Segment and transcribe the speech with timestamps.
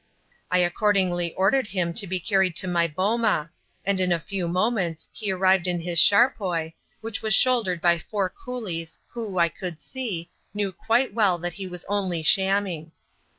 [0.49, 3.51] I accordingly ordered him to be carried to my boma,
[3.85, 8.27] and in a few moments he arrived in his charpoy, which was shouldered by four
[8.27, 12.93] coolies who, I could see, knew quite well that he was only shamming.